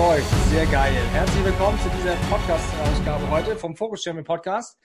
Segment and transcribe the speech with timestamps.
[0.00, 0.30] Läuft.
[0.48, 0.94] Sehr geil.
[1.12, 4.78] Herzlich willkommen zu dieser Podcast-Ausgabe heute vom Focus Champion Podcast.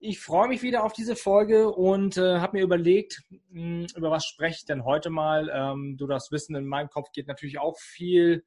[0.00, 4.10] Ich freue mich wieder auf diese Folge und äh, habe mir überlegt, mh, hm, über
[4.10, 5.52] was spreche ich denn heute mal.
[5.54, 8.44] Ähm, du darfst wissen, in meinem Kopf geht natürlich auch viel,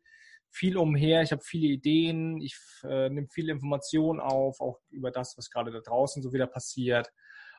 [0.50, 1.22] viel umher.
[1.22, 5.72] Ich habe viele Ideen, ich äh, nehme viele Informationen auf, auch über das, was gerade
[5.72, 7.14] da draußen so wieder passiert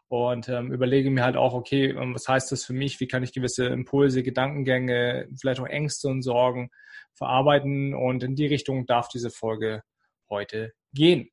[0.08, 3.00] und ähm, überlege mir halt auch, okay, ähm, was heißt das für mich?
[3.00, 6.70] Wie kann ich gewisse Impulse, Gedankengänge, vielleicht auch Ängste und Sorgen
[7.14, 7.94] verarbeiten?
[7.94, 9.82] Und in die Richtung darf diese Folge
[10.28, 11.30] heute gehen.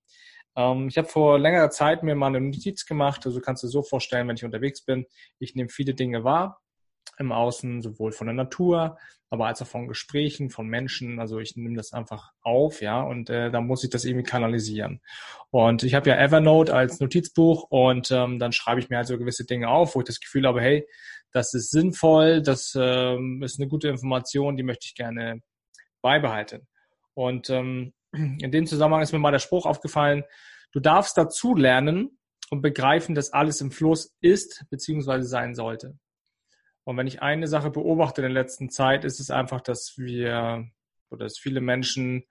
[0.56, 3.26] Ähm, ich habe vor längerer Zeit mir mal eine Notiz gemacht.
[3.26, 5.06] Also kannst du dir so vorstellen, wenn ich unterwegs bin,
[5.40, 6.62] ich nehme viele Dinge wahr
[7.20, 8.98] im Außen, sowohl von der Natur,
[9.30, 11.20] aber als auch von Gesprächen, von Menschen.
[11.20, 15.02] Also ich nehme das einfach auf, ja, und äh, da muss ich das irgendwie kanalisieren.
[15.50, 19.46] Und ich habe ja Evernote als Notizbuch und ähm, dann schreibe ich mir also gewisse
[19.46, 20.88] Dinge auf, wo ich das Gefühl habe, hey,
[21.32, 25.42] das ist sinnvoll, das ähm, ist eine gute Information, die möchte ich gerne
[26.02, 26.68] beibehalten.
[27.14, 30.24] Und ähm, in dem Zusammenhang ist mir mal der Spruch aufgefallen,
[30.72, 32.18] du darfst dazu lernen
[32.50, 35.22] und begreifen, dass alles im Fluss ist bzw.
[35.22, 35.98] sein sollte.
[36.84, 40.70] Und wenn ich eine Sache beobachte in der letzten Zeit, ist es einfach, dass wir
[41.10, 42.26] oder dass viele Menschen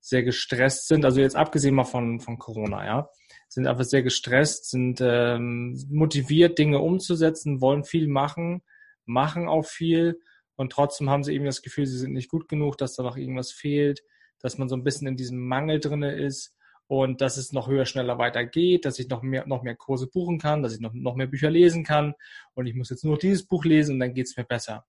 [0.00, 1.04] sehr gestresst sind.
[1.04, 3.10] Also jetzt abgesehen mal von, von Corona, ja,
[3.48, 8.62] sind einfach sehr gestresst, sind ähm, motiviert, Dinge umzusetzen, wollen viel machen,
[9.04, 10.20] machen auch viel
[10.60, 13.16] und trotzdem haben sie eben das Gefühl, sie sind nicht gut genug, dass da noch
[13.16, 14.02] irgendwas fehlt,
[14.40, 16.54] dass man so ein bisschen in diesem Mangel drinne ist
[16.86, 20.38] und dass es noch höher, schneller weitergeht, dass ich noch mehr, noch mehr Kurse buchen
[20.38, 22.12] kann, dass ich noch, noch mehr Bücher lesen kann
[22.52, 24.84] und ich muss jetzt nur dieses Buch lesen und dann geht's mir besser.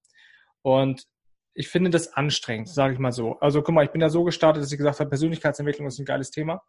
[0.61, 1.07] Und
[1.53, 3.39] ich finde das anstrengend, sage ich mal so.
[3.39, 6.05] Also guck mal, ich bin ja so gestartet, dass ich gesagt habe, Persönlichkeitsentwicklung ist ein
[6.05, 6.61] geiles Thema.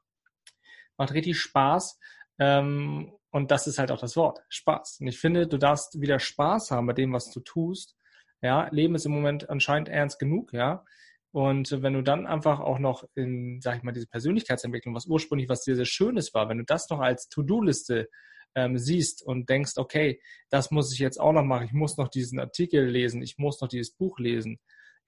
[0.96, 1.98] Macht richtig Spaß.
[2.38, 4.98] Ähm, und das ist halt auch das Wort, Spaß.
[5.00, 7.96] Und ich finde, du darfst wieder Spaß haben bei dem, was du tust.
[8.42, 10.84] Ja, Leben ist im Moment anscheinend ernst genug, ja.
[11.30, 15.48] Und wenn du dann einfach auch noch in, sag ich mal, diese Persönlichkeitsentwicklung, was ursprünglich
[15.48, 18.10] was sehr, sehr Schönes war, wenn du das noch als To-Do-Liste
[18.54, 20.20] ähm, siehst und denkst, okay,
[20.50, 23.60] das muss ich jetzt auch noch machen, ich muss noch diesen Artikel lesen, ich muss
[23.62, 24.58] noch dieses Buch lesen,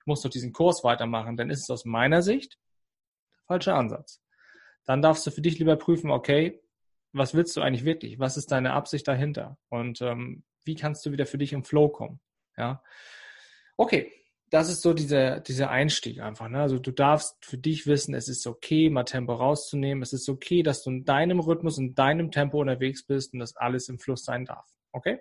[0.01, 2.59] ich muss noch diesen Kurs weitermachen, dann ist es aus meiner Sicht
[3.47, 4.23] falscher Ansatz.
[4.87, 6.63] Dann darfst du für dich lieber prüfen, okay,
[7.13, 8.19] was willst du eigentlich wirklich?
[8.19, 9.59] Was ist deine Absicht dahinter?
[9.69, 12.21] Und ähm, wie kannst du wieder für dich im Flow kommen?
[12.57, 12.83] Ja.
[13.77, 14.13] Okay,
[14.51, 16.49] das ist so dieser, dieser Einstieg einfach.
[16.49, 16.61] Ne?
[16.61, 20.03] Also du darfst für dich wissen, es ist okay, mal Tempo rauszunehmen.
[20.03, 23.57] Es ist okay, dass du in deinem Rhythmus, in deinem Tempo unterwegs bist und dass
[23.57, 24.65] alles im Fluss sein darf.
[24.93, 25.19] Okay?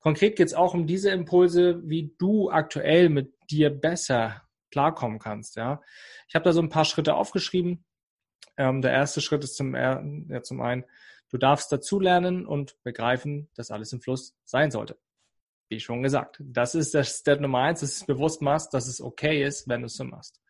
[0.00, 5.56] Konkret geht es auch um diese Impulse, wie du aktuell mit dir besser klarkommen kannst.
[5.56, 5.82] Ja,
[6.28, 7.84] ich habe da so ein paar Schritte aufgeschrieben.
[8.56, 10.00] Ähm, der erste Schritt ist zum, ja,
[10.42, 10.84] zum einen,
[11.30, 14.96] du darfst dazulernen und begreifen, dass alles im Fluss sein sollte
[15.68, 18.86] wie schon gesagt, das ist der Step Nummer eins, dass du es bewusst machst, dass
[18.86, 20.40] es okay ist, wenn du es so machst.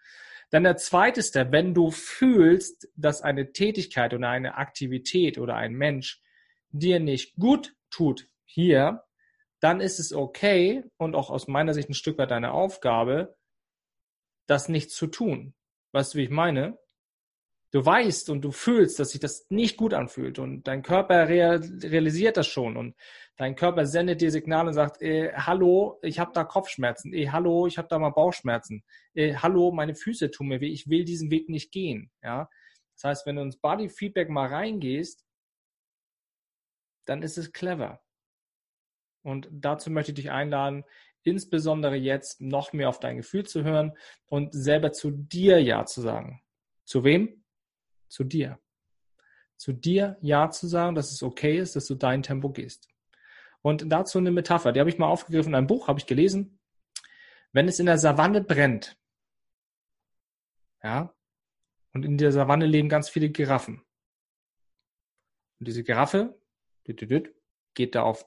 [0.51, 5.73] Dann der zweite Step, wenn du fühlst, dass eine Tätigkeit oder eine Aktivität oder ein
[5.73, 6.23] Mensch
[6.71, 9.05] dir nicht gut tut hier,
[9.61, 13.37] dann ist es okay und auch aus meiner Sicht ein Stück weit deine Aufgabe,
[14.47, 15.55] das nicht zu tun.
[15.93, 16.79] Weißt du, wie ich meine?
[17.73, 22.37] Du weißt und du fühlst, dass sich das nicht gut anfühlt und dein Körper realisiert
[22.37, 22.95] das schon und
[23.37, 27.67] Dein Körper sendet dir Signale und sagt, äh, hallo, ich habe da Kopfschmerzen, äh, hallo,
[27.67, 28.83] ich habe da mal Bauchschmerzen,
[29.13, 32.11] äh, hallo, meine Füße tun mir weh, ich will diesen Weg nicht gehen.
[32.23, 32.49] Ja?
[32.95, 35.27] Das heißt, wenn du ins Body Feedback mal reingehst,
[37.05, 38.03] dann ist es clever.
[39.23, 40.85] Und dazu möchte ich dich einladen,
[41.23, 43.93] insbesondere jetzt noch mehr auf dein Gefühl zu hören
[44.27, 46.41] und selber zu dir Ja zu sagen.
[46.85, 47.45] Zu wem?
[48.09, 48.59] Zu dir.
[49.57, 52.89] Zu dir Ja zu sagen, dass es okay ist, dass du dein Tempo gehst.
[53.63, 56.61] Und dazu eine Metapher, die habe ich mal aufgegriffen in einem Buch, habe ich gelesen.
[57.53, 58.97] Wenn es in der Savanne brennt,
[60.83, 61.13] ja,
[61.93, 63.83] und in der Savanne leben ganz viele Giraffen.
[65.59, 66.39] Und diese Giraffe
[66.85, 68.27] geht da auf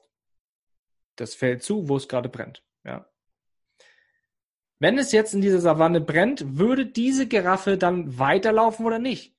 [1.16, 2.64] das Feld zu, wo es gerade brennt.
[2.84, 3.08] Ja.
[4.78, 9.36] Wenn es jetzt in dieser Savanne brennt, würde diese Giraffe dann weiterlaufen oder nicht?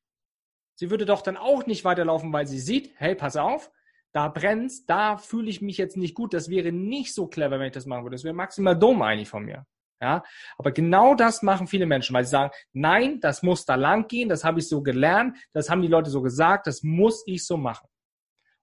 [0.81, 3.71] Sie würde doch dann auch nicht weiterlaufen, weil sie sieht, hey, pass auf,
[4.13, 6.33] da brennt's, da fühle ich mich jetzt nicht gut.
[6.33, 8.15] Das wäre nicht so clever, wenn ich das machen würde.
[8.15, 9.67] Das wäre maximal dumm eigentlich von mir.
[10.01, 10.23] Ja,
[10.57, 14.27] aber genau das machen viele Menschen, weil sie sagen, nein, das muss da lang gehen,
[14.27, 17.57] das habe ich so gelernt, das haben die Leute so gesagt, das muss ich so
[17.57, 17.87] machen.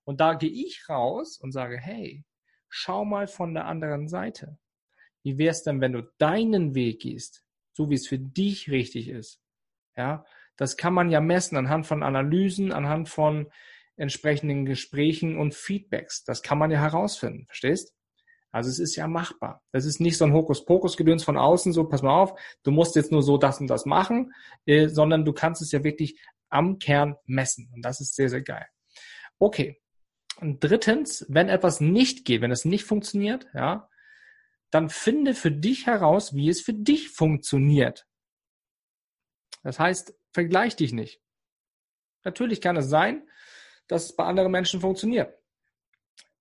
[0.02, 2.24] Und da gehe ich raus und sage, hey,
[2.68, 4.58] schau mal von der anderen Seite.
[5.22, 9.08] Wie wäre es denn, wenn du deinen Weg gehst, so wie es für dich richtig
[9.08, 9.40] ist?
[9.96, 10.24] Ja,
[10.58, 13.50] das kann man ja messen anhand von Analysen, anhand von
[13.96, 16.24] entsprechenden Gesprächen und Feedbacks.
[16.24, 17.94] Das kann man ja herausfinden, verstehst?
[18.50, 19.62] Also es ist ja machbar.
[19.72, 23.12] Das ist nicht so ein Hokuspokus-Gedöns von außen, so pass mal auf, du musst jetzt
[23.12, 24.32] nur so das und das machen,
[24.66, 26.18] äh, sondern du kannst es ja wirklich
[26.48, 27.70] am Kern messen.
[27.72, 28.66] Und das ist sehr, sehr geil.
[29.38, 29.80] Okay.
[30.40, 33.88] Und drittens, wenn etwas nicht geht, wenn es nicht funktioniert, ja,
[34.70, 38.06] dann finde für dich heraus, wie es für dich funktioniert.
[39.62, 41.20] Das heißt, vergleich dich nicht.
[42.22, 43.28] Natürlich kann es sein,
[43.88, 45.36] dass es bei anderen Menschen funktioniert.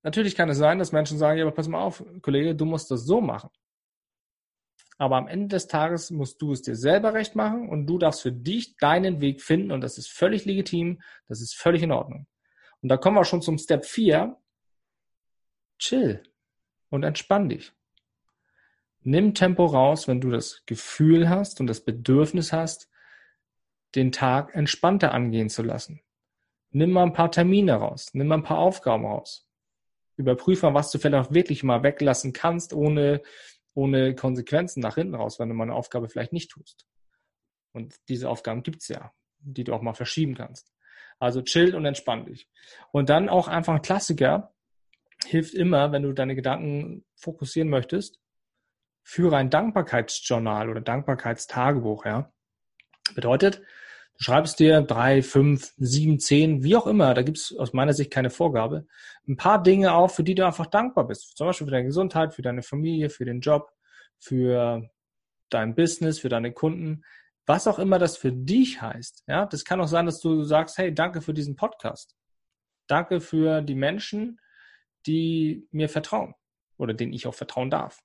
[0.03, 2.91] Natürlich kann es sein, dass Menschen sagen, ja, aber pass mal auf, Kollege, du musst
[2.91, 3.49] das so machen.
[4.99, 8.21] Aber am Ende des Tages musst du es dir selber recht machen und du darfst
[8.21, 12.27] für dich deinen Weg finden und das ist völlig legitim, das ist völlig in Ordnung.
[12.83, 14.37] Und da kommen wir schon zum Step 4.
[15.79, 16.21] Chill
[16.89, 17.73] und entspann dich.
[19.01, 22.91] Nimm Tempo raus, wenn du das Gefühl hast und das Bedürfnis hast,
[23.95, 26.01] den Tag entspannter angehen zu lassen.
[26.71, 29.47] Nimm mal ein paar Termine raus, nimm mal ein paar Aufgaben raus
[30.17, 33.21] überprüf mal, was du vielleicht auch wirklich mal weglassen kannst, ohne,
[33.73, 36.85] ohne Konsequenzen nach hinten raus, wenn du mal eine Aufgabe vielleicht nicht tust.
[37.71, 40.73] Und diese Aufgaben gibt's ja, die du auch mal verschieben kannst.
[41.19, 42.49] Also chill und entspann dich.
[42.91, 44.53] Und dann auch einfach ein Klassiker,
[45.25, 48.19] hilft immer, wenn du deine Gedanken fokussieren möchtest,
[49.03, 52.31] führe ein Dankbarkeitsjournal oder Dankbarkeitstagebuch, ja.
[53.15, 53.61] Bedeutet,
[54.17, 57.93] Du schreibst dir drei, fünf, sieben, zehn, wie auch immer, da gibt es aus meiner
[57.93, 58.87] Sicht keine Vorgabe,
[59.27, 61.37] ein paar Dinge auf, für die du einfach dankbar bist.
[61.37, 63.71] Zum Beispiel für deine Gesundheit, für deine Familie, für den Job,
[64.17, 64.89] für
[65.49, 67.03] dein Business, für deine Kunden,
[67.45, 69.23] was auch immer das für dich heißt.
[69.27, 72.15] Ja, das kann auch sein, dass du sagst, hey, danke für diesen Podcast.
[72.87, 74.39] Danke für die Menschen,
[75.05, 76.33] die mir vertrauen
[76.77, 78.01] oder denen ich auch vertrauen darf.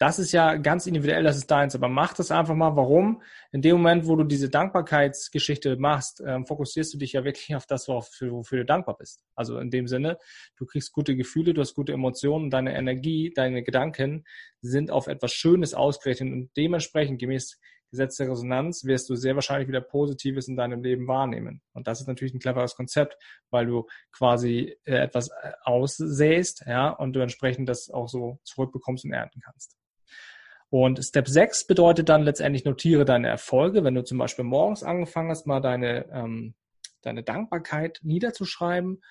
[0.00, 2.74] Das ist ja ganz individuell, das ist deins, aber mach das einfach mal.
[2.74, 3.20] Warum?
[3.52, 7.66] In dem Moment, wo du diese Dankbarkeitsgeschichte machst, ähm, fokussierst du dich ja wirklich auf
[7.66, 9.22] das, wofür, wofür du dankbar bist.
[9.34, 10.16] Also in dem Sinne,
[10.56, 14.24] du kriegst gute Gefühle, du hast gute Emotionen, deine Energie, deine Gedanken
[14.62, 17.60] sind auf etwas Schönes ausgerichtet und dementsprechend gemäß
[17.90, 21.60] Gesetz der Resonanz wirst du sehr wahrscheinlich wieder Positives in deinem Leben wahrnehmen.
[21.74, 23.18] Und das ist natürlich ein cleveres Konzept,
[23.50, 29.04] weil du quasi äh, etwas äh, aussäst, ja, und du entsprechend das auch so zurückbekommst
[29.04, 29.79] und ernten kannst.
[30.70, 33.82] Und Step 6 bedeutet dann letztendlich, notiere deine Erfolge.
[33.82, 36.54] Wenn du zum Beispiel morgens angefangen hast, mal deine, ähm,
[37.02, 39.02] deine Dankbarkeit niederzuschreiben,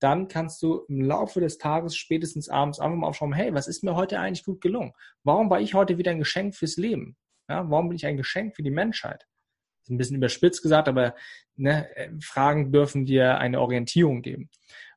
[0.00, 3.84] dann kannst du im Laufe des Tages, spätestens abends, einfach mal aufschauen, hey, was ist
[3.84, 4.92] mir heute eigentlich gut gelungen?
[5.22, 7.16] Warum war ich heute wieder ein Geschenk fürs Leben?
[7.48, 9.22] Ja, warum bin ich ein Geschenk für die Menschheit?
[9.22, 11.14] Das ist ein bisschen überspitzt gesagt, aber
[11.54, 11.88] ne,
[12.20, 14.50] Fragen dürfen dir eine Orientierung geben.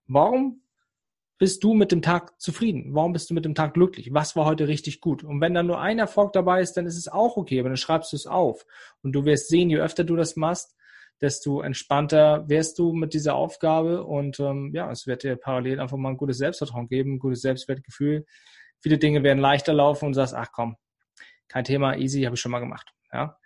[0.08, 0.62] Warum
[1.38, 2.96] bist du mit dem Tag zufrieden?
[2.96, 4.14] Warum bist du mit dem Tag glücklich?
[4.14, 5.24] Was war heute richtig gut?
[5.24, 7.78] Und wenn da nur ein Erfolg dabei ist, dann ist es auch okay, aber dann
[7.78, 8.66] schreibst du es auf.
[9.04, 10.76] Und du wirst sehen, je öfter du das machst,
[11.22, 14.04] desto entspannter wirst du mit dieser Aufgabe.
[14.04, 17.42] Und ähm, ja, es wird dir parallel einfach mal ein gutes Selbstvertrauen geben, ein gutes
[17.42, 18.26] Selbstwertgefühl.
[18.80, 20.76] Viele Dinge werden leichter laufen und du sagst, ach komm,
[21.48, 22.92] kein Thema, easy, habe ich schon mal gemacht.
[23.12, 23.38] Ja.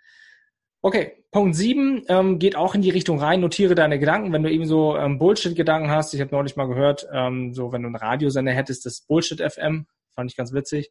[0.84, 4.50] Okay, Punkt 7 ähm, geht auch in die Richtung rein, notiere deine Gedanken, wenn du
[4.50, 6.12] eben so ähm, Bullshit-Gedanken hast.
[6.12, 10.30] Ich habe neulich mal gehört, ähm, so wenn du einen Radiosender hättest, das Bullshit-FM, fand
[10.30, 10.90] ich ganz witzig,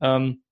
[0.00, 0.42] ähm,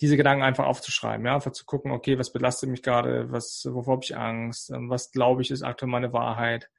[0.00, 3.96] diese Gedanken einfach aufzuschreiben, ja, einfach zu gucken, okay, was belastet mich gerade, was, wovor
[3.96, 6.70] habe ich Angst, ähm, was glaube ich ist aktuell meine Wahrheit,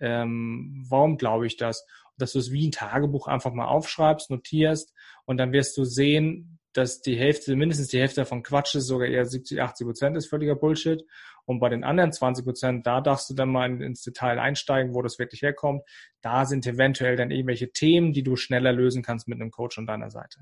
[0.00, 1.86] ähm, warum glaube ich das?
[2.16, 4.92] Dass du es wie ein Tagebuch einfach mal aufschreibst, notierst
[5.24, 9.08] und dann wirst du sehen, dass die Hälfte, mindestens die Hälfte davon Quatsch ist, sogar
[9.08, 11.04] eher 70, 80 Prozent ist völliger Bullshit.
[11.44, 15.00] Und bei den anderen 20 Prozent, da darfst du dann mal ins Detail einsteigen, wo
[15.00, 15.82] das wirklich herkommt.
[16.20, 19.86] Da sind eventuell dann irgendwelche Themen, die du schneller lösen kannst mit einem Coach an
[19.86, 20.40] deiner Seite.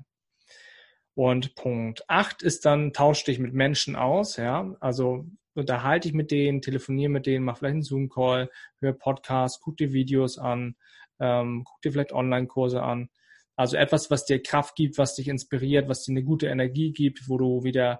[1.13, 4.75] Und Punkt 8 ist dann, tausch dich mit Menschen aus, ja.
[4.81, 9.77] Also unterhalte dich mit denen, telefoniere mit denen, mach vielleicht einen Zoom-Call, hör Podcasts, guck
[9.77, 10.75] dir Videos an,
[11.19, 13.09] ähm, guck dir vielleicht Online-Kurse an
[13.57, 17.27] also etwas, was dir Kraft gibt, was dich inspiriert, was dir eine gute Energie gibt,
[17.27, 17.99] wo du wieder,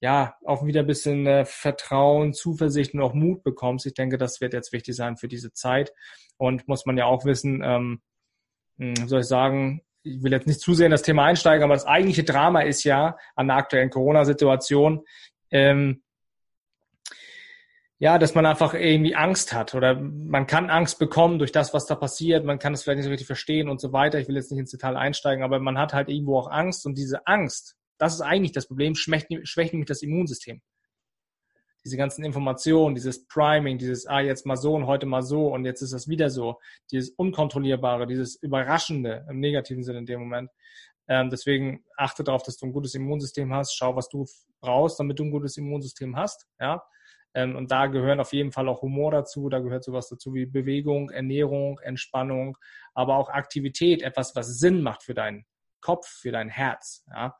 [0.00, 3.86] ja, auch wieder ein bisschen äh, Vertrauen, Zuversicht und auch Mut bekommst.
[3.86, 5.92] Ich denke, das wird jetzt wichtig sein für diese Zeit.
[6.36, 8.02] Und muss man ja auch wissen, ähm,
[8.78, 11.74] hm, soll ich sagen, ich will jetzt nicht zu sehr in das Thema einsteigen, aber
[11.74, 15.04] das eigentliche Drama ist ja an der aktuellen Corona-Situation,
[15.50, 16.02] ähm,
[18.00, 21.86] ja, dass man einfach irgendwie Angst hat oder man kann Angst bekommen durch das, was
[21.86, 24.20] da passiert, man kann es vielleicht nicht so richtig verstehen und so weiter.
[24.20, 26.96] Ich will jetzt nicht ins Detail einsteigen, aber man hat halt irgendwo auch Angst und
[26.96, 30.62] diese Angst, Das ist eigentlich das Problem, schwächt, schwächt nämlich das Immunsystem.
[31.84, 35.64] Diese ganzen Informationen, dieses Priming, dieses, ah, jetzt mal so und heute mal so und
[35.64, 36.60] jetzt ist das wieder so,
[36.92, 40.50] dieses Unkontrollierbare, dieses Überraschende im negativen Sinne in dem Moment.
[41.08, 43.74] Ähm, deswegen achte darauf, dass du ein gutes Immunsystem hast.
[43.74, 44.26] Schau, was du
[44.60, 46.46] brauchst, damit du ein gutes Immunsystem hast.
[46.60, 46.82] Ja.
[47.34, 49.48] Ähm, und da gehören auf jeden Fall auch Humor dazu.
[49.48, 52.56] Da gehört sowas dazu wie Bewegung, Ernährung, Entspannung,
[52.94, 55.44] aber auch Aktivität, etwas, was Sinn macht für deinen
[55.80, 57.04] Kopf, für dein Herz.
[57.14, 57.36] Ja.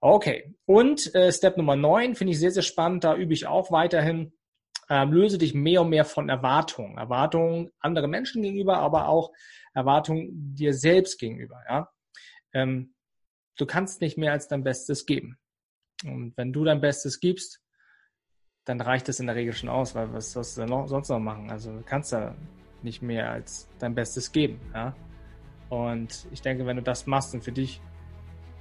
[0.00, 0.54] Okay.
[0.64, 3.04] Und äh, Step Nummer 9 finde ich sehr, sehr spannend.
[3.04, 4.32] Da übe ich auch weiterhin.
[4.90, 6.98] Ähm, löse dich mehr und mehr von Erwartungen.
[6.98, 9.32] Erwartungen andere Menschen gegenüber, aber auch
[9.74, 11.62] Erwartungen dir selbst gegenüber.
[11.68, 11.88] Ja
[12.52, 12.94] ähm,
[13.56, 15.38] du kannst nicht mehr als dein Bestes geben.
[16.04, 17.60] Und wenn du dein Bestes gibst,
[18.64, 21.18] dann reicht das in der Regel schon aus, weil was sollst du noch, sonst noch
[21.18, 21.50] machen?
[21.50, 22.34] Also du kannst da
[22.82, 24.60] nicht mehr als dein Bestes geben.
[24.72, 24.94] Ja?
[25.68, 27.80] Und ich denke, wenn du das machst und für dich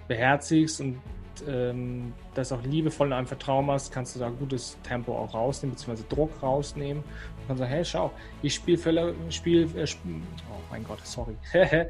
[0.08, 1.00] beherzigst und
[1.48, 5.76] ähm, das auch liebevoll in einem Vertrauen machst, kannst du da gutes Tempo auch rausnehmen,
[5.76, 7.04] beziehungsweise Druck rausnehmen.
[7.04, 10.16] Du kannst sagen, hey, schau, ich spiele, spiel, äh, spiel,
[10.52, 11.36] oh mein Gott, sorry.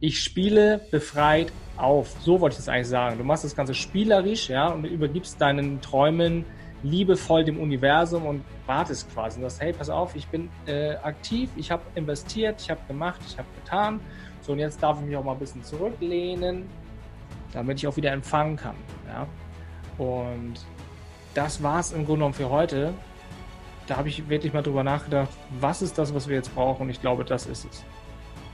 [0.00, 2.16] ich spiele befreit auf.
[2.20, 3.18] So wollte ich das eigentlich sagen.
[3.18, 6.44] Du machst das Ganze spielerisch, ja, und übergibst deinen Träumen
[6.82, 9.36] liebevoll dem Universum und wartest quasi.
[9.36, 13.20] Und sagst, hey, pass auf, ich bin äh, aktiv, ich habe investiert, ich habe gemacht,
[13.26, 14.00] ich habe getan.
[14.40, 16.68] So, und jetzt darf ich mich auch mal ein bisschen zurücklehnen,
[17.52, 18.74] damit ich auch wieder empfangen kann.
[19.06, 19.26] Ja?
[20.04, 20.54] Und
[21.34, 22.92] das war es im Grunde genommen für heute.
[23.86, 26.82] Da habe ich wirklich mal drüber nachgedacht, was ist das, was wir jetzt brauchen?
[26.82, 27.84] Und ich glaube, das ist es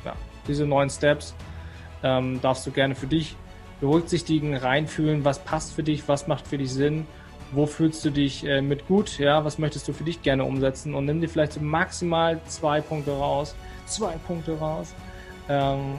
[0.05, 0.15] ja,
[0.47, 1.35] diese neuen Steps
[2.03, 3.37] ähm, darfst du gerne für dich
[3.81, 7.07] berücksichtigen, reinfühlen, was passt für dich, was macht für dich Sinn,
[7.53, 10.95] wo fühlst du dich äh, mit gut, ja, was möchtest du für dich gerne umsetzen
[10.95, 13.55] und nimm dir vielleicht so maximal zwei Punkte raus,
[13.87, 14.95] zwei Punkte raus,
[15.49, 15.95] ähm,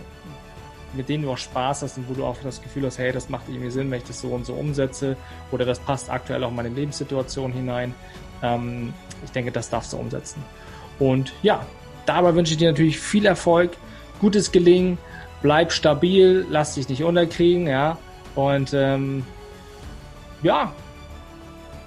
[0.93, 3.29] mit denen du auch Spaß hast und wo du auch das Gefühl hast, hey, das
[3.29, 5.17] macht irgendwie Sinn, wenn ich das so und so umsetze
[5.51, 7.93] oder das passt aktuell auch in meine Lebenssituation hinein.
[8.41, 10.43] Ähm, ich denke, das darfst du umsetzen.
[10.99, 11.65] Und ja,
[12.05, 13.77] dabei wünsche ich dir natürlich viel Erfolg
[14.19, 14.97] gutes Gelingen,
[15.41, 17.97] bleib stabil, lass dich nicht unterkriegen, ja.
[18.35, 19.25] Und ähm,
[20.43, 20.73] ja,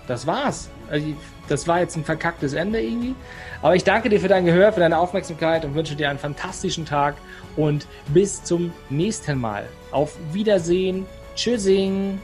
[0.07, 0.69] das war's.
[0.91, 1.07] Also,
[1.49, 3.15] das war jetzt ein verkacktes Ende irgendwie.
[3.61, 6.87] Aber ich danke dir für dein Gehör, für deine Aufmerksamkeit und wünsche dir einen fantastischen
[6.87, 7.17] Tag
[7.57, 9.69] und bis zum nächsten Mal.
[9.91, 11.07] Auf Wiedersehen.
[11.35, 12.21] Tschüssing.